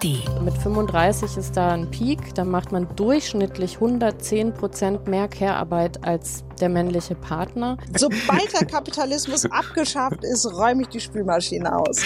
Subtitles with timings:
[0.00, 0.42] ARD.
[0.42, 6.44] Mit 35 ist da ein Peak, da macht man durchschnittlich 110 Prozent mehr Care-Arbeit als
[6.60, 7.76] der männliche Partner.
[7.96, 12.02] Sobald der Kapitalismus abgeschafft ist, räume ich die Spülmaschine aus.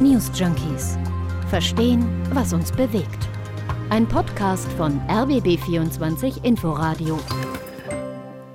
[0.00, 0.98] News Junkies.
[1.48, 3.28] Verstehen, was uns bewegt.
[3.90, 7.20] Ein Podcast von RBB24 Inforadio.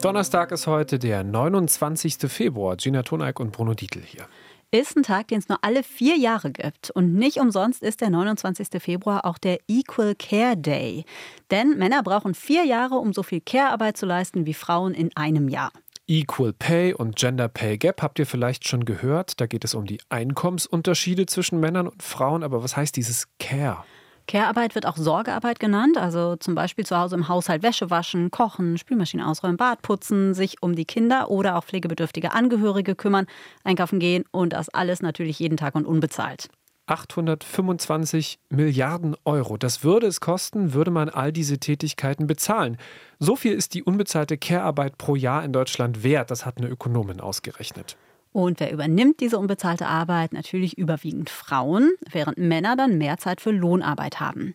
[0.02, 2.18] Donnerstag ist heute der 29.
[2.28, 2.76] Februar.
[2.76, 4.26] Gina Toneik und Bruno Dietl hier
[4.72, 6.90] ist ein Tag, den es nur alle vier Jahre gibt.
[6.92, 8.82] Und nicht umsonst ist der 29.
[8.82, 11.06] Februar auch der Equal Care Day.
[11.52, 15.50] Denn Männer brauchen vier Jahre, um so viel Care-Arbeit zu leisten wie Frauen in einem
[15.50, 15.72] Jahr.
[16.08, 19.40] Equal Pay und Gender Pay Gap habt ihr vielleicht schon gehört.
[19.40, 22.44] Da geht es um die Einkommensunterschiede zwischen Männern und Frauen.
[22.44, 23.86] Aber was heißt dieses Care?
[24.28, 28.78] Care-Arbeit wird auch Sorgearbeit genannt, also zum Beispiel zu Hause im Haushalt Wäsche waschen, kochen,
[28.78, 33.26] Spülmaschine ausräumen, Bad putzen, sich um die Kinder oder auch pflegebedürftige Angehörige kümmern,
[33.64, 36.50] einkaufen gehen und das alles natürlich jeden Tag und unbezahlt.
[36.88, 39.58] 825 Milliarden Euro.
[39.58, 42.78] Das würde es kosten, würde man all diese Tätigkeiten bezahlen.
[43.20, 46.32] So viel ist die unbezahlte Care-Arbeit pro Jahr in Deutschland wert.
[46.32, 47.98] Das hat eine Ökonomin ausgerechnet.
[48.34, 50.34] Und wer übernimmt diese unbezahlte Arbeit?
[50.34, 54.54] Natürlich überwiegend Frauen, während Männer dann mehr Zeit für Lohnarbeit haben.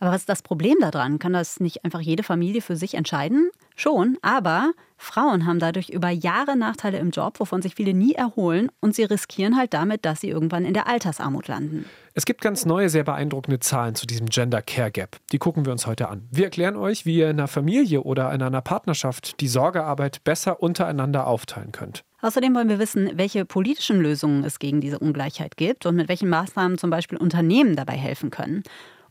[0.00, 1.18] Aber was ist das Problem daran?
[1.18, 3.50] Kann das nicht einfach jede Familie für sich entscheiden?
[3.76, 8.70] Schon, aber Frauen haben dadurch über Jahre Nachteile im Job, wovon sich viele nie erholen
[8.80, 11.84] und sie riskieren halt damit, dass sie irgendwann in der Altersarmut landen.
[12.14, 15.16] Es gibt ganz neue, sehr beeindruckende Zahlen zu diesem Gender Care Gap.
[15.32, 16.26] Die gucken wir uns heute an.
[16.30, 20.62] Wir erklären euch, wie ihr in einer Familie oder in einer Partnerschaft die Sorgearbeit besser
[20.62, 22.04] untereinander aufteilen könnt.
[22.22, 26.28] Außerdem wollen wir wissen, welche politischen Lösungen es gegen diese Ungleichheit gibt und mit welchen
[26.28, 28.62] Maßnahmen zum Beispiel Unternehmen dabei helfen können.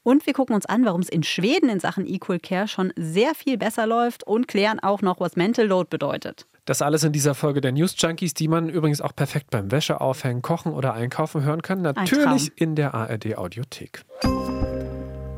[0.04, 3.36] Und wir gucken uns an, warum es in Schweden in Sachen Equal Care schon sehr
[3.36, 6.46] viel besser läuft und klären auch noch, was Mental Load bedeutet.
[6.66, 10.42] Das alles in dieser Folge der News Junkies, die man übrigens auch perfekt beim Wäscheaufhängen,
[10.42, 11.82] Kochen oder Einkaufen hören kann.
[11.82, 14.04] Natürlich in der ARD Audiothek.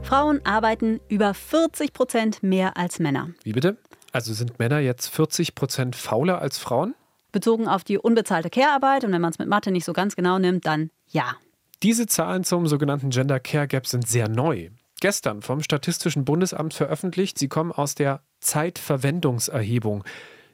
[0.03, 3.29] Frauen arbeiten über 40 Prozent mehr als Männer.
[3.43, 3.77] Wie bitte?
[4.11, 6.95] Also sind Männer jetzt 40 Prozent fauler als Frauen?
[7.31, 9.03] bezogen auf die unbezahlte Care-Arbeit.
[9.03, 11.35] Und wenn man es mit Mathe nicht so ganz genau nimmt, dann ja.
[11.83, 14.69] Diese Zahlen zum sogenannten Gender Care Gap sind sehr neu.
[14.99, 17.39] Gestern vom Statistischen Bundesamt veröffentlicht.
[17.39, 20.03] Sie kommen aus der Zeitverwendungserhebung.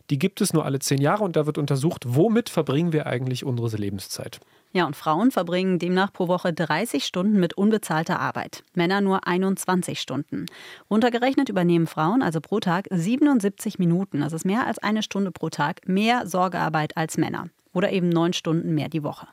[0.09, 3.43] Die gibt es nur alle zehn Jahre und da wird untersucht, womit verbringen wir eigentlich
[3.43, 4.39] unsere Lebenszeit.
[4.71, 8.63] Ja, und Frauen verbringen demnach pro Woche 30 Stunden mit unbezahlter Arbeit.
[8.73, 10.45] Männer nur 21 Stunden.
[10.89, 14.21] Runtergerechnet übernehmen Frauen also pro Tag 77 Minuten.
[14.21, 18.33] Das ist mehr als eine Stunde pro Tag mehr Sorgearbeit als Männer oder eben neun
[18.33, 19.27] Stunden mehr die Woche.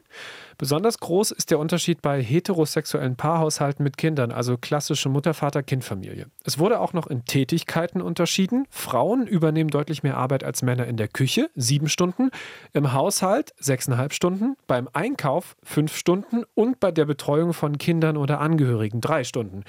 [0.59, 6.27] Besonders groß ist der Unterschied bei heterosexuellen Paarhaushalten mit Kindern, also klassische Mutter-Vater-Kind-Familie.
[6.45, 8.67] Es wurde auch noch in Tätigkeiten unterschieden.
[8.71, 12.31] Frauen übernehmen deutlich mehr Arbeit als Männer in der Küche, sieben Stunden,
[12.73, 18.41] im Haushalt sechseinhalb Stunden, beim Einkauf fünf Stunden und bei der Betreuung von Kindern oder
[18.41, 19.65] Angehörigen drei Stunden.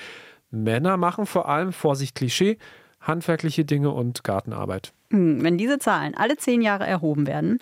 [0.51, 2.57] Männer machen vor allem, Vorsicht Klischee,
[3.01, 4.93] handwerkliche Dinge und Gartenarbeit.
[5.11, 7.59] Hm, wenn diese Zahlen alle zehn Jahre erhoben werden,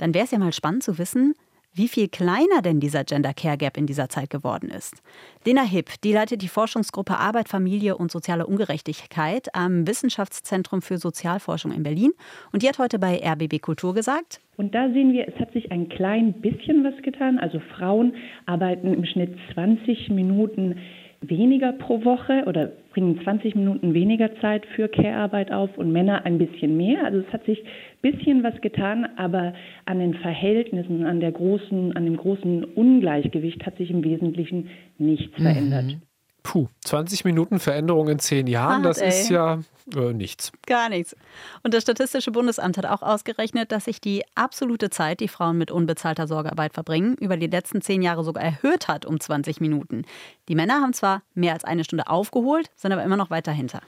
[0.00, 1.34] dann wäre es ja mal spannend zu wissen,
[1.72, 5.02] wie viel kleiner denn dieser Gender Care Gap in dieser Zeit geworden ist.
[5.46, 11.70] Lena Hipp, die leitet die Forschungsgruppe Arbeit, Familie und soziale Ungerechtigkeit am Wissenschaftszentrum für Sozialforschung
[11.70, 12.10] in Berlin.
[12.52, 14.40] Und die hat heute bei RBB Kultur gesagt.
[14.56, 17.38] Und da sehen wir, es hat sich ein klein bisschen was getan.
[17.38, 18.14] Also Frauen
[18.46, 20.76] arbeiten im Schnitt 20 Minuten
[21.22, 26.38] weniger pro Woche oder bringen 20 Minuten weniger Zeit für Care-Arbeit auf und Männer ein
[26.38, 27.04] bisschen mehr.
[27.04, 27.62] Also es hat sich
[28.02, 33.76] bisschen was getan, aber an den Verhältnissen, an der großen, an dem großen Ungleichgewicht hat
[33.76, 34.68] sich im Wesentlichen
[34.98, 35.42] nichts mhm.
[35.42, 35.96] verändert.
[36.42, 39.08] Puh, 20 Minuten Veränderung in zehn Jahren, Hart, das ey.
[39.08, 39.60] ist ja
[39.94, 40.52] äh, nichts.
[40.66, 41.16] Gar nichts.
[41.62, 45.70] Und das Statistische Bundesamt hat auch ausgerechnet, dass sich die absolute Zeit, die Frauen mit
[45.70, 50.04] unbezahlter Sorgearbeit verbringen, über die letzten zehn Jahre sogar erhöht hat um 20 Minuten.
[50.48, 53.80] Die Männer haben zwar mehr als eine Stunde aufgeholt, sind aber immer noch weiter hinter.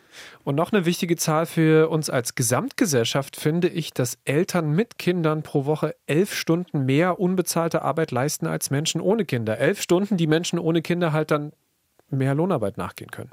[0.45, 5.43] Und noch eine wichtige Zahl für uns als Gesamtgesellschaft finde ich, dass Eltern mit Kindern
[5.43, 9.59] pro Woche elf Stunden mehr unbezahlte Arbeit leisten als Menschen ohne Kinder.
[9.59, 11.53] Elf Stunden, die Menschen ohne Kinder halt dann
[12.13, 13.31] mehr Lohnarbeit nachgehen können.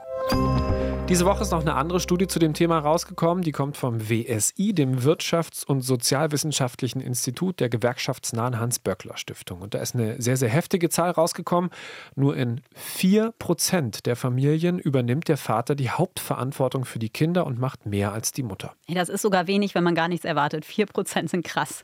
[1.10, 3.44] Diese Woche ist noch eine andere Studie zu dem Thema rausgekommen.
[3.44, 9.62] Die kommt vom WSI, dem Wirtschafts- und Sozialwissenschaftlichen Institut der gewerkschaftsnahen Hans-Böckler-Stiftung.
[9.62, 11.72] Und da ist eine sehr, sehr heftige Zahl rausgekommen.
[12.16, 17.88] Nur in 4% der Familien übernimmt der Vater die Hauptverantwortung für die Kinder und macht
[17.88, 18.76] mehr als die Mutter.
[18.88, 20.64] Das ist sogar wenig, wenn man gar nichts erwartet.
[20.64, 21.84] 4% sind krass.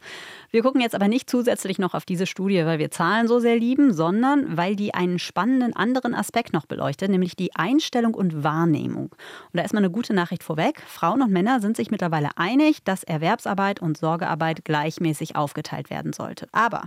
[0.52, 3.58] Wir gucken jetzt aber nicht zusätzlich noch auf diese Studie, weil wir Zahlen so sehr
[3.58, 9.15] lieben, sondern weil die einen spannenden anderen Aspekt noch beleuchtet, nämlich die Einstellung und Wahrnehmung.
[9.52, 10.82] Und da ist mal eine gute Nachricht vorweg.
[10.88, 16.48] Frauen und Männer sind sich mittlerweile einig, dass Erwerbsarbeit und Sorgearbeit gleichmäßig aufgeteilt werden sollte.
[16.52, 16.84] Aber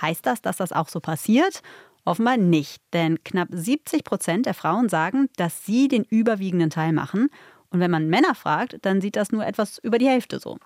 [0.00, 1.62] heißt das, dass das auch so passiert?
[2.04, 7.28] Offenbar nicht, denn knapp 70 Prozent der Frauen sagen, dass sie den überwiegenden Teil machen.
[7.70, 10.58] Und wenn man Männer fragt, dann sieht das nur etwas über die Hälfte so.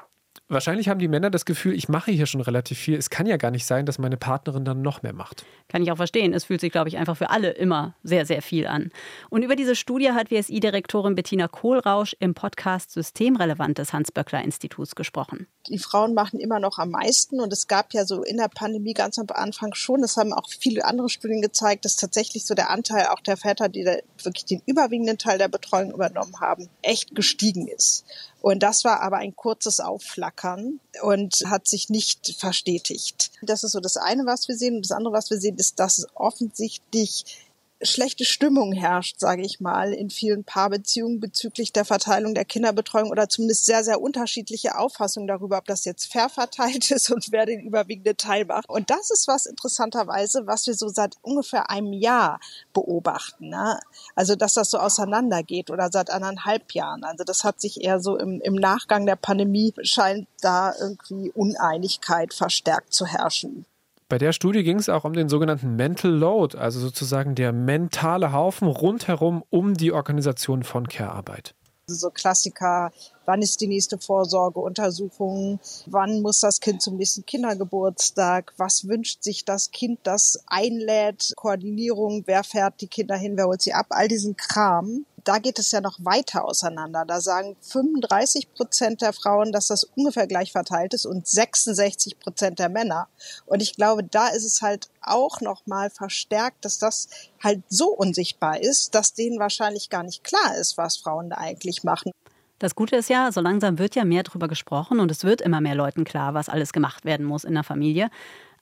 [0.52, 2.96] Wahrscheinlich haben die Männer das Gefühl, ich mache hier schon relativ viel.
[2.96, 5.44] Es kann ja gar nicht sein, dass meine Partnerin dann noch mehr macht.
[5.68, 6.34] Kann ich auch verstehen.
[6.34, 8.90] Es fühlt sich, glaube ich, einfach für alle immer sehr, sehr viel an.
[9.28, 15.46] Und über diese Studie hat WSI-Direktorin Bettina Kohlrausch im Podcast Systemrelevant des Hans-Böckler-Instituts gesprochen.
[15.68, 18.94] Die Frauen machen immer noch am meisten und es gab ja so in der Pandemie
[18.94, 22.70] ganz am Anfang schon, das haben auch viele andere Studien gezeigt, dass tatsächlich so der
[22.70, 27.68] Anteil auch der Väter, die wirklich den überwiegenden Teil der Betreuung übernommen haben, echt gestiegen
[27.68, 28.04] ist.
[28.40, 33.30] Und das war aber ein kurzes Aufflackern und hat sich nicht verstetigt.
[33.42, 34.76] Das ist so das eine, was wir sehen.
[34.76, 37.24] Und das andere, was wir sehen, ist, dass offensichtlich
[37.82, 43.28] schlechte Stimmung herrscht, sage ich mal, in vielen Paarbeziehungen bezüglich der Verteilung der Kinderbetreuung oder
[43.28, 47.60] zumindest sehr, sehr unterschiedliche Auffassungen darüber, ob das jetzt fair verteilt ist und wer den
[47.60, 48.68] überwiegenden Teil macht.
[48.68, 52.40] Und das ist was interessanterweise, was wir so seit ungefähr einem Jahr
[52.72, 53.48] beobachten.
[53.48, 53.80] Ne?
[54.14, 57.04] Also, dass das so auseinandergeht oder seit anderthalb Jahren.
[57.04, 62.34] Also, das hat sich eher so im, im Nachgang der Pandemie scheint da irgendwie Uneinigkeit
[62.34, 63.64] verstärkt zu herrschen.
[64.10, 68.32] Bei der Studie ging es auch um den sogenannten Mental Load, also sozusagen der mentale
[68.32, 71.54] Haufen rundherum um die Organisation von Care-Arbeit.
[71.86, 72.90] So Klassiker,
[73.24, 79.44] wann ist die nächste Vorsorgeuntersuchung, wann muss das Kind zum nächsten Kindergeburtstag, was wünscht sich
[79.44, 84.08] das Kind, das einlädt, Koordinierung, wer fährt die Kinder hin, wer holt sie ab, all
[84.08, 87.04] diesen Kram da geht es ja noch weiter auseinander.
[87.06, 92.58] Da sagen 35 Prozent der Frauen, dass das ungefähr gleich verteilt ist und 66 Prozent
[92.58, 93.08] der Männer.
[93.46, 97.08] Und ich glaube, da ist es halt auch noch mal verstärkt, dass das
[97.42, 101.84] halt so unsichtbar ist, dass denen wahrscheinlich gar nicht klar ist, was Frauen da eigentlich
[101.84, 102.12] machen.
[102.58, 105.62] Das Gute ist ja, so langsam wird ja mehr darüber gesprochen und es wird immer
[105.62, 108.10] mehr Leuten klar, was alles gemacht werden muss in der Familie.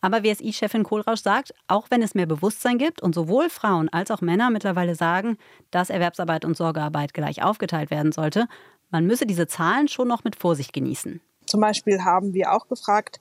[0.01, 4.21] Aber WSI-Chefin Kohlrausch sagt, auch wenn es mehr Bewusstsein gibt und sowohl Frauen als auch
[4.21, 5.39] Männer mittlerweile sagen,
[5.71, 8.47] dass Erwerbsarbeit und Sorgearbeit gleich aufgeteilt werden sollte,
[8.91, 11.21] man müsse diese Zahlen schon noch mit Vorsicht genießen.
[11.47, 13.21] Zum Beispiel haben wir auch gefragt,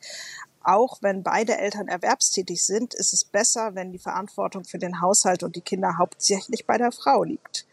[0.61, 5.43] auch wenn beide Eltern erwerbstätig sind, ist es besser, wenn die Verantwortung für den Haushalt
[5.43, 7.65] und die Kinder hauptsächlich bei der Frau liegt.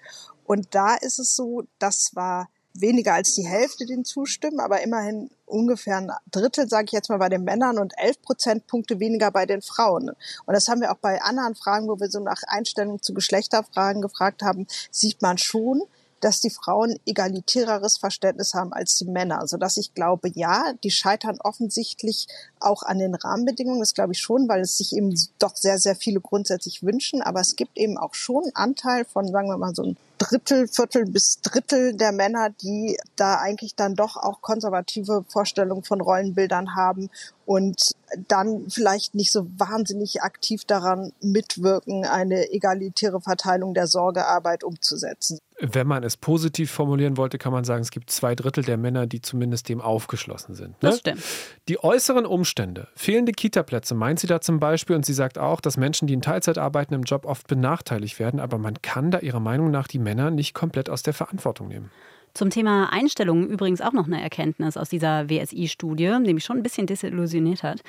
[0.44, 5.30] Und da ist es so, das war weniger als die Hälfte den zustimmen, aber immerhin
[5.46, 9.46] ungefähr ein Drittel, sage ich jetzt mal, bei den Männern und elf Prozentpunkte weniger bei
[9.46, 10.10] den Frauen.
[10.10, 14.02] Und das haben wir auch bei anderen Fragen, wo wir so nach Einstellung zu Geschlechterfragen
[14.02, 15.82] gefragt haben, sieht man schon,
[16.24, 20.90] dass die Frauen egalitäreres Verständnis haben als die Männer, so dass ich glaube, ja, die
[20.90, 22.28] scheitern offensichtlich
[22.60, 23.80] auch an den Rahmenbedingungen.
[23.80, 27.20] Das glaube ich schon, weil es sich eben doch sehr, sehr viele grundsätzlich wünschen.
[27.20, 30.68] Aber es gibt eben auch schon einen Anteil von, sagen wir mal, so ein Drittel,
[30.68, 36.76] Viertel bis Drittel der Männer, die da eigentlich dann doch auch konservative Vorstellungen von Rollenbildern
[36.76, 37.10] haben
[37.46, 37.92] und
[38.28, 45.38] dann vielleicht nicht so wahnsinnig aktiv daran mitwirken, eine egalitäre Verteilung der Sorgearbeit umzusetzen.
[45.60, 49.06] Wenn man es positiv formulieren wollte, kann man sagen, es gibt zwei Drittel der Männer,
[49.06, 50.70] die zumindest dem aufgeschlossen sind.
[50.82, 50.90] Ne?
[50.90, 51.22] Das stimmt.
[51.68, 55.76] Die äußeren Umstände, fehlende Kitaplätze, meint sie da zum Beispiel, und sie sagt auch, dass
[55.76, 59.40] Menschen, die in Teilzeit arbeiten, im Job oft benachteiligt werden, aber man kann da ihrer
[59.40, 61.90] Meinung nach die Männer nicht komplett aus der Verantwortung nehmen.
[62.34, 66.62] Zum Thema Einstellungen übrigens auch noch eine Erkenntnis aus dieser WSI-Studie, die mich schon ein
[66.62, 67.80] bisschen desillusioniert hat.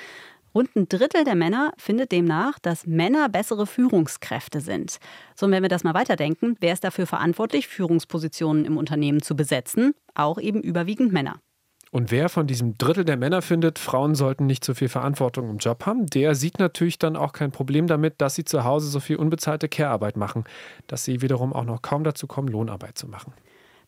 [0.54, 4.98] Rund ein Drittel der Männer findet demnach, dass Männer bessere Führungskräfte sind.
[5.34, 9.36] So, und wenn wir das mal weiterdenken, wer ist dafür verantwortlich, Führungspositionen im Unternehmen zu
[9.36, 9.92] besetzen?
[10.14, 11.40] Auch eben überwiegend Männer.
[11.92, 15.58] Und wer von diesem Drittel der Männer findet, Frauen sollten nicht so viel Verantwortung im
[15.58, 19.00] Job haben, der sieht natürlich dann auch kein Problem damit, dass sie zu Hause so
[19.00, 20.44] viel unbezahlte Care-Arbeit machen,
[20.88, 23.32] dass sie wiederum auch noch kaum dazu kommen, Lohnarbeit zu machen.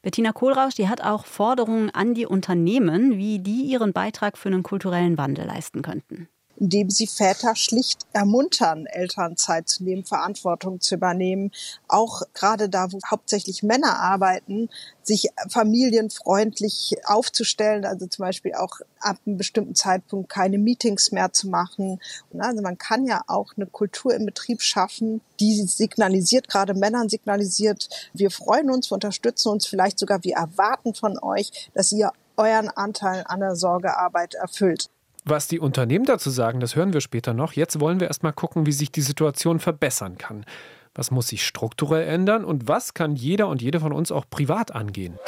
[0.01, 4.63] Bettina Kohlrausch, die hat auch Forderungen an die Unternehmen, wie die ihren Beitrag für einen
[4.63, 6.29] kulturellen Wandel leisten könnten
[6.61, 11.53] indem sie Väter schlicht ermuntern, Elternzeit zu nehmen, Verantwortung zu übernehmen.
[11.87, 14.69] Auch gerade da, wo hauptsächlich Männer arbeiten,
[15.03, 21.49] sich familienfreundlich aufzustellen, also zum Beispiel auch ab einem bestimmten Zeitpunkt keine Meetings mehr zu
[21.49, 22.01] machen.
[22.37, 27.89] Also man kann ja auch eine Kultur im Betrieb schaffen, die signalisiert, gerade Männern signalisiert,
[28.13, 32.69] wir freuen uns, wir unterstützen uns, vielleicht sogar wir erwarten von euch, dass ihr euren
[32.69, 34.91] Anteil an der Sorgearbeit erfüllt.
[35.31, 37.53] Was die Unternehmen dazu sagen, das hören wir später noch.
[37.53, 40.47] Jetzt wollen wir erstmal gucken, wie sich die Situation verbessern kann.
[40.95, 44.75] Was muss sich strukturell ändern und was kann jeder und jede von uns auch privat
[44.75, 45.19] angehen?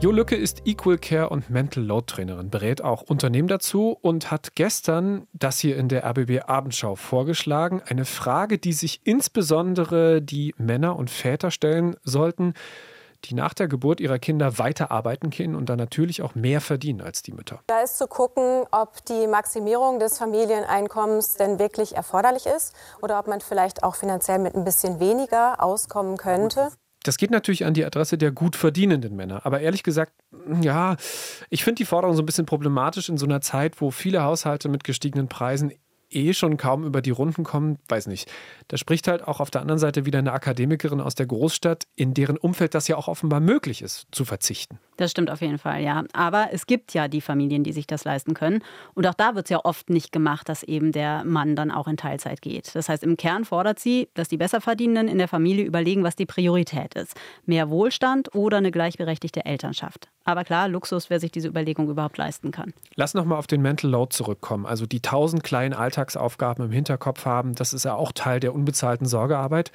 [0.00, 4.54] Jo Lücke ist Equal Care und Mental Load Trainerin, berät auch Unternehmen dazu und hat
[4.54, 7.80] gestern das hier in der RBB Abendschau vorgeschlagen.
[7.86, 12.52] Eine Frage, die sich insbesondere die Männer und Väter stellen sollten.
[13.24, 17.00] Die nach der Geburt ihrer Kinder weiter arbeiten können und dann natürlich auch mehr verdienen
[17.00, 17.60] als die Mütter.
[17.66, 23.26] Da ist zu gucken, ob die Maximierung des Familieneinkommens denn wirklich erforderlich ist oder ob
[23.26, 26.70] man vielleicht auch finanziell mit ein bisschen weniger auskommen könnte.
[27.02, 29.46] Das geht natürlich an die Adresse der gut verdienenden Männer.
[29.46, 30.12] Aber ehrlich gesagt,
[30.60, 30.96] ja,
[31.48, 34.68] ich finde die Forderung so ein bisschen problematisch in so einer Zeit, wo viele Haushalte
[34.68, 35.72] mit gestiegenen Preisen
[36.10, 38.30] eh schon kaum über die Runden kommen, weiß nicht.
[38.68, 42.14] Da spricht halt auch auf der anderen Seite wieder eine Akademikerin aus der Großstadt, in
[42.14, 44.78] deren Umfeld das ja auch offenbar möglich ist, zu verzichten.
[45.00, 46.04] Das stimmt auf jeden Fall, ja.
[46.12, 48.62] Aber es gibt ja die Familien, die sich das leisten können.
[48.92, 51.88] Und auch da wird es ja oft nicht gemacht, dass eben der Mann dann auch
[51.88, 52.74] in Teilzeit geht.
[52.74, 56.26] Das heißt, im Kern fordert sie, dass die Besserverdienenden in der Familie überlegen, was die
[56.26, 57.18] Priorität ist.
[57.46, 60.10] Mehr Wohlstand oder eine gleichberechtigte Elternschaft.
[60.24, 62.74] Aber klar, Luxus, wer sich diese Überlegung überhaupt leisten kann.
[62.94, 64.66] Lass nochmal auf den Mental Load zurückkommen.
[64.66, 69.06] Also die tausend kleinen Alltagsaufgaben im Hinterkopf haben, das ist ja auch Teil der unbezahlten
[69.06, 69.72] Sorgearbeit.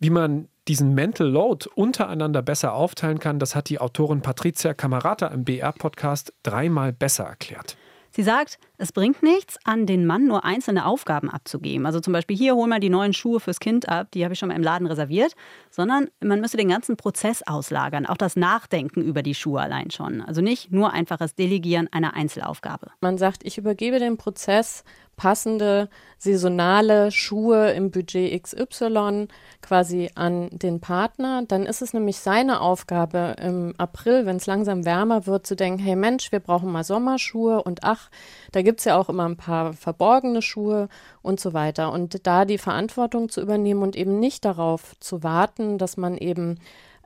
[0.00, 5.28] Wie man diesen Mental Load untereinander besser aufteilen kann, das hat die Autorin Patricia Camarata
[5.28, 7.76] im BR-Podcast dreimal besser erklärt.
[8.10, 11.86] Sie sagt, es bringt nichts, an den Mann nur einzelne Aufgaben abzugeben.
[11.86, 14.40] Also zum Beispiel hier, hol mal die neuen Schuhe fürs Kind ab, die habe ich
[14.40, 15.34] schon mal im Laden reserviert.
[15.70, 20.22] Sondern man müsste den ganzen Prozess auslagern, auch das Nachdenken über die Schuhe allein schon.
[20.22, 22.90] Also nicht nur einfaches Delegieren einer Einzelaufgabe.
[23.00, 24.84] Man sagt, ich übergebe den Prozess
[25.18, 29.28] passende saisonale Schuhe im Budget XY
[29.60, 31.42] quasi an den Partner.
[31.46, 35.80] Dann ist es nämlich seine Aufgabe im April, wenn es langsam wärmer wird, zu denken,
[35.80, 38.10] hey Mensch, wir brauchen mal Sommerschuhe und ach,
[38.52, 40.88] da gibt es ja auch immer ein paar verborgene Schuhe
[41.20, 41.92] und so weiter.
[41.92, 46.58] Und da die Verantwortung zu übernehmen und eben nicht darauf zu warten, dass man eben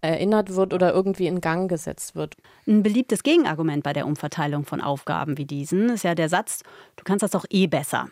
[0.03, 2.37] erinnert wird oder irgendwie in Gang gesetzt wird.
[2.67, 6.63] Ein beliebtes Gegenargument bei der Umverteilung von Aufgaben wie diesen ist ja der Satz,
[6.97, 8.09] du kannst das doch eh besser.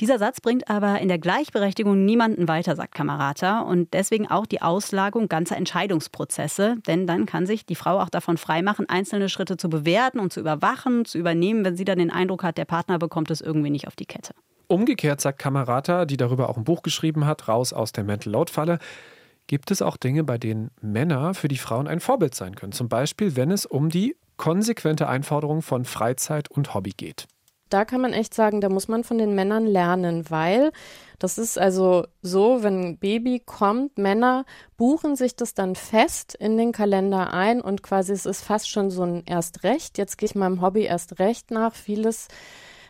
[0.00, 4.62] Dieser Satz bringt aber in der Gleichberechtigung niemanden weiter, sagt Kamerata, und deswegen auch die
[4.62, 9.68] Auslagung ganzer Entscheidungsprozesse, denn dann kann sich die Frau auch davon freimachen, einzelne Schritte zu
[9.68, 13.30] bewerten und zu überwachen, zu übernehmen, wenn sie dann den Eindruck hat, der Partner bekommt
[13.30, 14.34] es irgendwie nicht auf die Kette.
[14.68, 18.50] Umgekehrt sagt Kamerata, die darüber auch ein Buch geschrieben hat, raus aus der Mental Load
[18.50, 18.78] Falle,
[19.46, 22.72] gibt es auch Dinge, bei denen Männer für die Frauen ein Vorbild sein können.
[22.72, 27.26] Zum Beispiel, wenn es um die konsequente Einforderung von Freizeit und Hobby geht.
[27.68, 30.72] Da kann man echt sagen, da muss man von den Männern lernen, weil
[31.18, 34.44] das ist also so, wenn ein Baby kommt, Männer
[34.76, 38.90] buchen sich das dann fest in den Kalender ein und quasi es ist fast schon
[38.90, 39.96] so ein Erstrecht.
[39.96, 41.74] Jetzt gehe ich meinem Hobby erst recht nach.
[41.74, 42.28] Vieles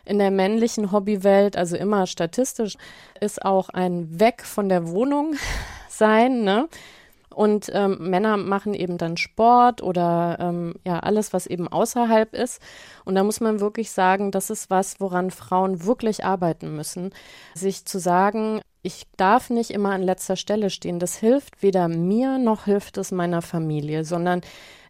[0.05, 2.77] in der männlichen Hobbywelt, also immer statistisch,
[3.19, 5.35] ist auch ein Weg von der Wohnung
[5.89, 6.67] sein, ne?
[7.33, 12.61] Und ähm, Männer machen eben dann Sport oder ähm, ja alles, was eben außerhalb ist.
[13.05, 17.11] Und da muss man wirklich sagen, das ist was, woran Frauen wirklich arbeiten müssen.
[17.55, 20.99] Sich zu sagen, ich darf nicht immer an letzter Stelle stehen.
[20.99, 24.41] Das hilft weder mir noch hilft es meiner Familie, sondern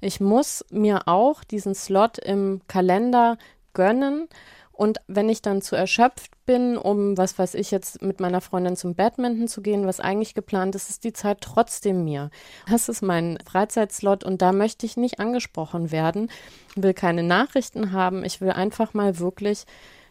[0.01, 3.38] ich muss mir auch diesen Slot im Kalender
[3.74, 4.27] gönnen
[4.74, 8.75] und wenn ich dann zu erschöpft bin, um, was weiß ich, jetzt mit meiner Freundin
[8.75, 12.32] zum Badminton zu gehen, was eigentlich geplant ist, ist die Zeit trotzdem mir.
[12.70, 16.30] Das ist mein Freizeitslot und da möchte ich nicht angesprochen werden,
[16.75, 18.25] will keine Nachrichten haben.
[18.25, 19.65] Ich will einfach mal wirklich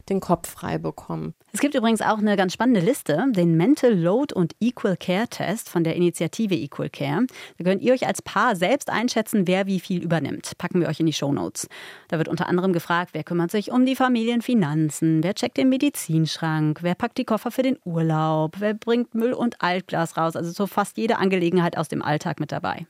[0.08, 1.34] den Kopf frei bekommen.
[1.54, 5.68] Es gibt übrigens auch eine ganz spannende Liste, den Mental Load und Equal Care Test
[5.68, 7.26] von der Initiative Equal Care.
[7.58, 10.52] Da könnt ihr euch als Paar selbst einschätzen, wer wie viel übernimmt.
[10.56, 11.68] Packen wir euch in die Show Notes.
[12.08, 16.78] Da wird unter anderem gefragt, wer kümmert sich um die Familienfinanzen, wer checkt den Medizinschrank,
[16.82, 20.36] wer packt die Koffer für den Urlaub, wer bringt Müll und Altglas raus.
[20.36, 22.86] Also so fast jede Angelegenheit aus dem Alltag mit dabei.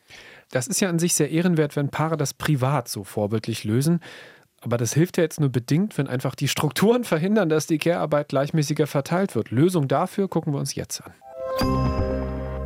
[0.52, 4.00] Das ist ja an sich sehr ehrenwert, wenn Paare das privat so vorbildlich lösen.
[4.62, 8.28] Aber das hilft ja jetzt nur bedingt, wenn einfach die Strukturen verhindern, dass die Care-Arbeit
[8.28, 9.50] gleichmäßiger verteilt wird.
[9.50, 12.11] Lösung dafür gucken wir uns jetzt an.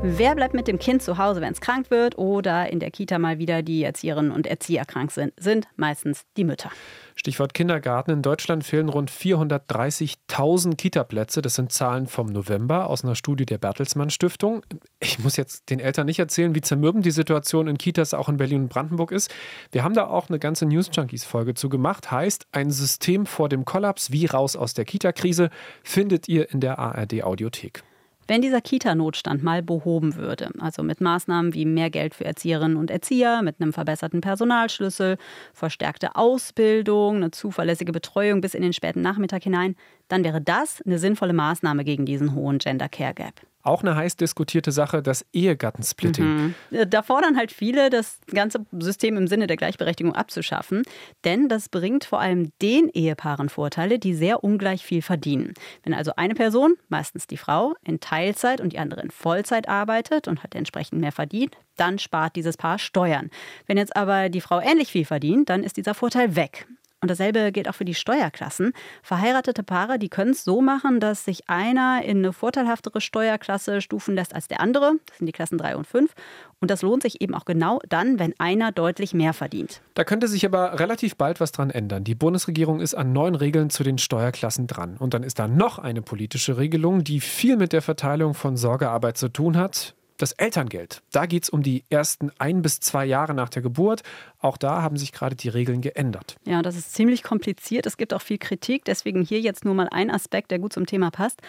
[0.02, 3.18] Wer bleibt mit dem Kind zu Hause, wenn es krank wird oder in der Kita
[3.18, 6.70] mal wieder die Erzieherinnen und Erzieher krank sind, sind meistens die Mütter.
[7.16, 8.10] Stichwort Kindergarten.
[8.10, 11.40] In Deutschland fehlen rund 430.000 Kitaplätze.
[11.40, 14.62] Das sind Zahlen vom November aus einer Studie der Bertelsmann Stiftung.
[15.00, 18.36] Ich muss jetzt den Eltern nicht erzählen, wie zermürbend die Situation in Kitas auch in
[18.36, 19.34] Berlin und Brandenburg ist.
[19.72, 22.10] Wir haben da auch eine ganze News Junkies Folge zu gemacht.
[22.10, 25.48] Heißt, ein System vor dem Kollaps, wie raus aus der Kita-Krise,
[25.82, 27.82] findet ihr in der ARD Audiothek.
[28.28, 32.90] Wenn dieser Kita-Notstand mal behoben würde, also mit Maßnahmen wie mehr Geld für Erzieherinnen und
[32.90, 35.16] Erzieher, mit einem verbesserten Personalschlüssel,
[35.52, 39.76] verstärkte Ausbildung, eine zuverlässige Betreuung bis in den späten Nachmittag hinein,
[40.08, 43.34] dann wäre das eine sinnvolle Maßnahme gegen diesen hohen Gender Care Gap.
[43.66, 46.54] Auch eine heiß diskutierte Sache, das Ehegattensplitting.
[46.70, 46.88] Mhm.
[46.88, 50.84] Da fordern halt viele, das ganze System im Sinne der Gleichberechtigung abzuschaffen.
[51.24, 55.52] Denn das bringt vor allem den Ehepaaren Vorteile, die sehr ungleich viel verdienen.
[55.82, 60.28] Wenn also eine Person, meistens die Frau, in Teilzeit und die andere in Vollzeit arbeitet
[60.28, 63.30] und hat entsprechend mehr verdient, dann spart dieses Paar Steuern.
[63.66, 66.68] Wenn jetzt aber die Frau ähnlich viel verdient, dann ist dieser Vorteil weg.
[67.06, 68.72] Und dasselbe gilt auch für die Steuerklassen.
[69.00, 74.16] Verheiratete Paare, die können es so machen, dass sich einer in eine vorteilhaftere Steuerklasse stufen
[74.16, 74.94] lässt als der andere.
[75.06, 76.12] Das sind die Klassen 3 und 5.
[76.58, 79.82] Und das lohnt sich eben auch genau dann, wenn einer deutlich mehr verdient.
[79.94, 82.02] Da könnte sich aber relativ bald was dran ändern.
[82.02, 84.96] Die Bundesregierung ist an neuen Regeln zu den Steuerklassen dran.
[84.96, 89.16] Und dann ist da noch eine politische Regelung, die viel mit der Verteilung von Sorgearbeit
[89.16, 91.02] zu tun hat das Elterngeld.
[91.12, 94.02] Da geht es um die ersten ein bis zwei Jahre nach der Geburt.
[94.38, 96.36] Auch da haben sich gerade die Regeln geändert.
[96.44, 97.86] Ja, das ist ziemlich kompliziert.
[97.86, 98.84] Es gibt auch viel Kritik.
[98.84, 101.40] Deswegen hier jetzt nur mal ein Aspekt, der gut zum Thema passt.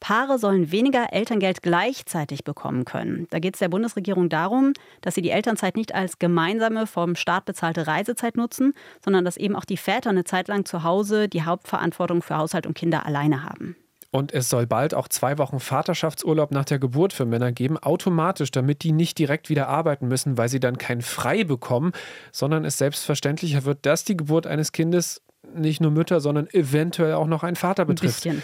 [0.00, 3.26] Paare sollen weniger Elterngeld gleichzeitig bekommen können.
[3.30, 7.44] Da geht es der Bundesregierung darum, dass sie die Elternzeit nicht als gemeinsame vom Staat
[7.44, 11.42] bezahlte Reisezeit nutzen, sondern dass eben auch die Väter eine Zeit lang zu Hause die
[11.42, 13.76] Hauptverantwortung für Haushalt und Kinder alleine haben.
[14.10, 18.50] Und es soll bald auch zwei Wochen Vaterschaftsurlaub nach der Geburt für Männer geben, automatisch,
[18.50, 21.92] damit die nicht direkt wieder arbeiten müssen, weil sie dann kein Frei bekommen,
[22.32, 25.22] sondern es selbstverständlicher wird, dass die Geburt eines Kindes
[25.54, 28.26] nicht nur Mütter, sondern eventuell auch noch einen Vater betrifft.
[28.26, 28.42] Ein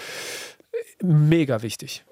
[1.00, 1.28] bisschen.
[1.28, 2.04] Mega wichtig.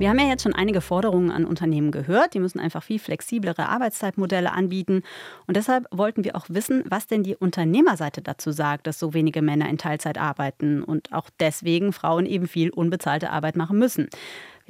[0.00, 2.32] Wir haben ja jetzt schon einige Forderungen an Unternehmen gehört.
[2.32, 5.02] Die müssen einfach viel flexiblere Arbeitszeitmodelle anbieten.
[5.46, 9.42] Und deshalb wollten wir auch wissen, was denn die Unternehmerseite dazu sagt, dass so wenige
[9.42, 14.08] Männer in Teilzeit arbeiten und auch deswegen Frauen eben viel unbezahlte Arbeit machen müssen.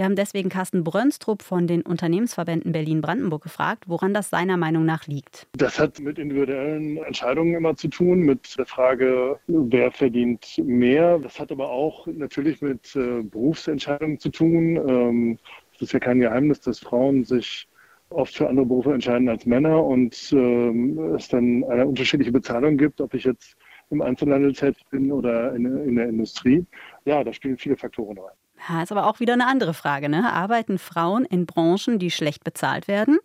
[0.00, 5.06] Wir haben deswegen Carsten Brönstrup von den Unternehmensverbänden Berlin-Brandenburg gefragt, woran das seiner Meinung nach
[5.06, 5.46] liegt.
[5.52, 11.18] Das hat mit individuellen Entscheidungen immer zu tun, mit der Frage, wer verdient mehr.
[11.18, 14.76] Das hat aber auch natürlich mit äh, Berufsentscheidungen zu tun.
[14.88, 15.38] Ähm,
[15.74, 17.68] es ist ja kein Geheimnis, dass Frauen sich
[18.08, 23.02] oft für andere Berufe entscheiden als Männer und ähm, es dann eine unterschiedliche Bezahlung gibt,
[23.02, 23.54] ob ich jetzt
[23.90, 26.64] im Einzelhandel tätig bin oder in der Industrie.
[27.04, 28.39] Ja, da spielen viele Faktoren rein.
[28.68, 30.08] Ja, ist aber auch wieder eine andere Frage.
[30.08, 30.32] Ne?
[30.32, 33.18] Arbeiten Frauen in Branchen, die schlecht bezahlt werden?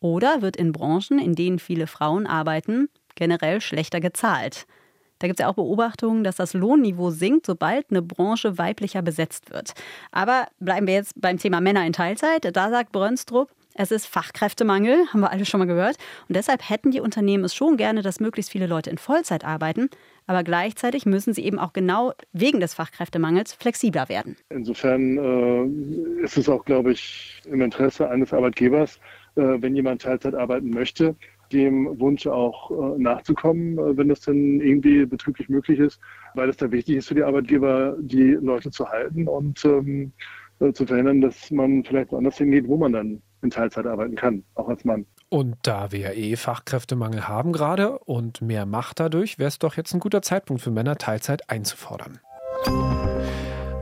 [0.00, 4.66] Oder wird in Branchen, in denen viele Frauen arbeiten, generell schlechter gezahlt?
[5.18, 9.50] Da gibt es ja auch Beobachtungen, dass das Lohnniveau sinkt, sobald eine Branche weiblicher besetzt
[9.50, 9.72] wird.
[10.12, 12.48] Aber bleiben wir jetzt beim Thema Männer in Teilzeit.
[12.56, 15.96] Da sagt Brönstrup, es ist Fachkräftemangel, haben wir alle schon mal gehört.
[16.28, 19.88] Und deshalb hätten die Unternehmen es schon gerne, dass möglichst viele Leute in Vollzeit arbeiten.
[20.26, 24.36] Aber gleichzeitig müssen sie eben auch genau wegen des Fachkräftemangels flexibler werden.
[24.50, 28.96] Insofern äh, ist es auch, glaube ich, im Interesse eines Arbeitgebers,
[29.36, 31.14] äh, wenn jemand Teilzeit arbeiten möchte,
[31.52, 36.00] dem Wunsch auch äh, nachzukommen, äh, wenn das denn irgendwie betrieblich möglich ist,
[36.34, 40.12] weil es da wichtig ist für die Arbeitgeber, die Leute zu halten und ähm,
[40.58, 44.44] äh, zu verhindern, dass man vielleicht woanders hingeht, wo man dann in Teilzeit arbeiten kann,
[44.54, 45.06] auch als Mann.
[45.28, 49.92] Und da wir eh Fachkräftemangel haben gerade und mehr Macht dadurch, wäre es doch jetzt
[49.94, 52.18] ein guter Zeitpunkt für Männer, Teilzeit einzufordern.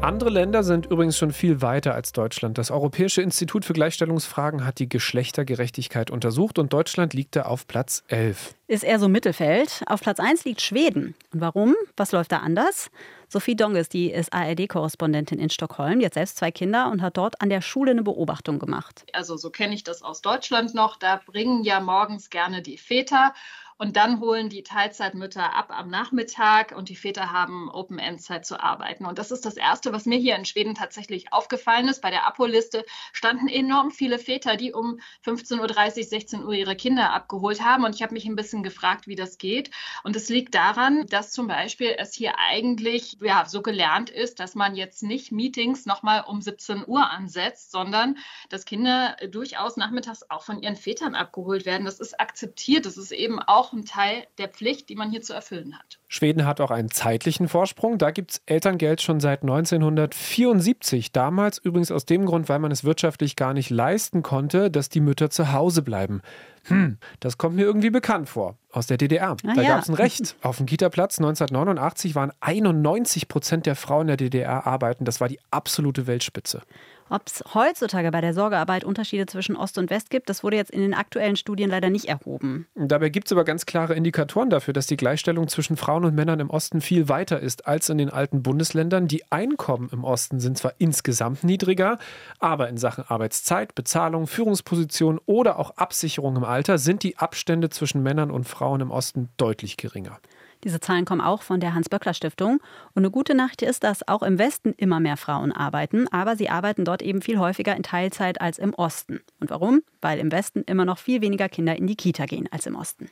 [0.03, 2.59] Andere Länder sind übrigens schon viel weiter als Deutschland.
[2.59, 8.05] Das Europäische Institut für Gleichstellungsfragen hat die Geschlechtergerechtigkeit untersucht und Deutschland liegt da auf Platz
[8.09, 8.55] 11.
[8.69, 9.83] Ist eher so Mittelfeld.
[9.87, 11.15] Auf Platz 1 liegt Schweden.
[11.33, 11.75] Und warum?
[11.97, 12.91] Was läuft da anders?
[13.29, 17.41] Sophie Donges, die ist ARD-Korrespondentin in Stockholm, die hat selbst zwei Kinder und hat dort
[17.41, 19.05] an der Schule eine Beobachtung gemacht.
[19.13, 20.97] Also so kenne ich das aus Deutschland noch.
[20.97, 23.35] Da bringen ja morgens gerne die Väter
[23.79, 29.05] und dann holen die Teilzeitmütter ab am Nachmittag und die Väter haben Open-End-Zeit zu arbeiten.
[29.05, 32.01] Und das ist das Erste, was mir hier in Schweden tatsächlich aufgefallen ist.
[32.01, 37.12] Bei der Apo-Liste standen enorm viele Väter, die um 15.30 Uhr, 16 Uhr ihre Kinder
[37.12, 37.85] abgeholt haben.
[37.85, 39.71] Und ich habe mich ein bisschen gefragt, wie das geht.
[40.05, 44.55] Und es liegt daran, dass zum Beispiel es hier eigentlich ja, so gelernt ist, dass
[44.55, 48.17] man jetzt nicht Meetings nochmal um 17 Uhr ansetzt, sondern
[48.49, 51.85] dass Kinder durchaus nachmittags auch von ihren Vätern abgeholt werden.
[51.85, 52.87] Das ist akzeptiert.
[52.87, 55.99] Das ist eben auch auch ein Teil der Pflicht, die man hier zu erfüllen hat.
[56.09, 57.99] Schweden hat auch einen zeitlichen Vorsprung.
[57.99, 61.13] Da gibt es Elterngeld schon seit 1974.
[61.13, 65.01] Damals übrigens aus dem Grund, weil man es wirtschaftlich gar nicht leisten konnte, dass die
[65.01, 66.23] Mütter zu Hause bleiben.
[66.65, 68.57] Hm, das kommt mir irgendwie bekannt vor.
[68.71, 69.31] Aus der DDR.
[69.31, 69.69] Ah, da ja.
[69.69, 70.37] gab es ein Recht.
[70.43, 75.05] Auf dem Kita-Platz 1989 waren 91 Prozent der Frauen der DDR arbeiten.
[75.05, 76.63] Das war die absolute Weltspitze.
[77.09, 80.73] Ob es heutzutage bei der Sorgearbeit Unterschiede zwischen Ost und West gibt, das wurde jetzt
[80.73, 82.66] in den aktuellen Studien leider nicht erhoben.
[82.75, 86.40] Dabei gibt es aber ganz klare Indikatoren dafür, dass die Gleichstellung zwischen Frauen und Männern
[86.40, 89.07] im Osten viel weiter ist als in den alten Bundesländern.
[89.07, 91.99] Die Einkommen im Osten sind zwar insgesamt niedriger,
[92.40, 98.03] aber in Sachen Arbeitszeit, Bezahlung, Führungsposition oder auch Absicherung im Alter sind die Abstände zwischen
[98.03, 100.19] Männern und Frauen im Osten deutlich geringer.
[100.67, 102.55] Diese Zahlen kommen auch von der Hans-Böckler-Stiftung.
[102.93, 106.51] Und eine gute Nachricht ist, dass auch im Westen immer mehr Frauen arbeiten, aber sie
[106.51, 109.21] arbeiten dort eben viel häufiger in Teilzeit als im Osten.
[109.39, 109.83] Und warum?
[110.01, 113.09] Weil im Westen immer noch viel weniger Kinder in die Kita gehen als im Osten.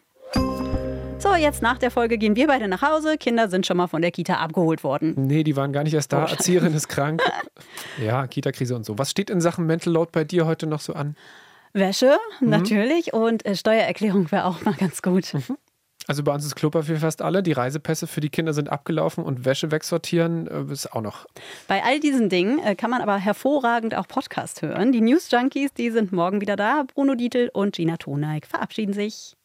[1.21, 3.19] So, jetzt nach der Folge gehen wir beide nach Hause.
[3.19, 5.15] Kinder sind schon mal von der Kita abgeholt worden.
[5.17, 6.25] Nee, die waren gar nicht erst da.
[6.25, 7.23] Oh, Erzieherin ist krank.
[8.05, 8.99] Ja, Kita-Krise und so.
[8.99, 11.15] Was steht in Sachen Mental Load bei dir heute noch so an?
[11.73, 12.49] Wäsche, mhm.
[12.49, 13.13] natürlich.
[13.13, 15.33] Und äh, Steuererklärung wäre auch mal ganz gut.
[15.33, 15.57] Mhm.
[16.07, 17.43] Also bei uns ist Klopapier fast alle.
[17.43, 21.27] Die Reisepässe für die Kinder sind abgelaufen und Wäsche wegsortieren äh, ist auch noch.
[21.67, 24.93] Bei all diesen Dingen äh, kann man aber hervorragend auch Podcast hören.
[24.93, 26.85] Die News Junkies, die sind morgen wieder da.
[26.95, 29.37] Bruno Dietl und Gina Toneik verabschieden sich.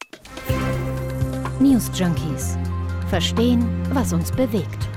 [1.60, 2.58] News Junkies.
[3.10, 4.88] Verstehen, was uns bewegt.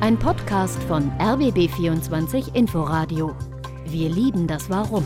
[0.00, 3.36] Ein Podcast von RBB24 Inforadio.
[3.84, 5.04] Wir lieben das Warum.